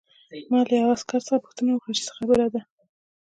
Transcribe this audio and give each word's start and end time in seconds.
ما 0.51 0.59
له 0.69 0.73
یوه 0.81 0.93
عسکر 0.97 1.21
څخه 1.27 1.43
پوښتنه 1.45 1.69
وکړه 1.71 1.93
چې 1.97 2.03
څه 2.07 2.13
خبره 2.17 2.45
ده 2.53 2.61